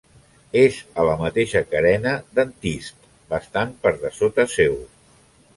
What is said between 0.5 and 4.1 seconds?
És a la mateixa carena d'Antist, bastant per